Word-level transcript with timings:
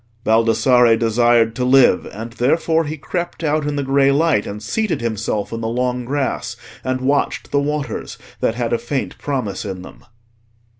Baldassarre 0.23 0.97
desired 0.97 1.55
to 1.55 1.63
live; 1.63 2.07
and 2.11 2.33
therefore 2.33 2.85
he 2.85 2.97
crept 2.97 3.43
out 3.43 3.67
in 3.67 3.75
the 3.75 3.83
grey 3.83 4.11
light, 4.11 4.47
and 4.47 4.63
seated 4.63 4.99
himself 4.99 5.53
in 5.53 5.61
the 5.61 5.67
long 5.67 6.05
grass, 6.05 6.57
and 6.83 7.01
watched 7.01 7.51
the 7.51 7.59
waters 7.61 8.17
that 8.39 8.55
had 8.55 8.73
a 8.73 8.79
faint 8.79 9.19
promise 9.19 9.63
in 9.63 9.83
them. 9.83 10.03